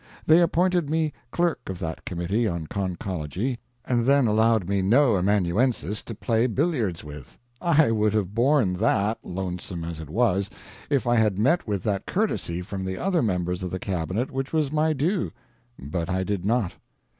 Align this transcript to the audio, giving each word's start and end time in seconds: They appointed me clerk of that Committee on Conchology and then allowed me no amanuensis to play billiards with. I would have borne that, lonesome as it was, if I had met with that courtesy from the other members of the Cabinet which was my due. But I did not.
They 0.25 0.41
appointed 0.41 0.89
me 0.89 1.13
clerk 1.29 1.69
of 1.69 1.77
that 1.77 2.05
Committee 2.05 2.47
on 2.47 2.65
Conchology 2.65 3.59
and 3.85 4.03
then 4.03 4.25
allowed 4.25 4.67
me 4.67 4.81
no 4.81 5.15
amanuensis 5.15 6.01
to 6.05 6.15
play 6.15 6.47
billiards 6.47 7.03
with. 7.03 7.37
I 7.61 7.91
would 7.91 8.11
have 8.13 8.33
borne 8.33 8.73
that, 8.73 9.19
lonesome 9.21 9.83
as 9.83 9.99
it 9.99 10.09
was, 10.09 10.49
if 10.89 11.05
I 11.05 11.17
had 11.17 11.37
met 11.37 11.67
with 11.67 11.83
that 11.83 12.07
courtesy 12.07 12.63
from 12.63 12.83
the 12.83 12.97
other 12.97 13.21
members 13.21 13.61
of 13.61 13.69
the 13.69 13.77
Cabinet 13.77 14.31
which 14.31 14.51
was 14.51 14.71
my 14.71 14.91
due. 14.93 15.29
But 15.77 16.09
I 16.09 16.23
did 16.23 16.45
not. 16.45 16.73